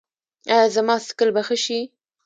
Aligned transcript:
ایا 0.51 0.65
زما 0.75 0.95
څکل 1.05 1.29
به 1.35 1.41
ښه 1.47 1.55
شي؟ 1.63 1.79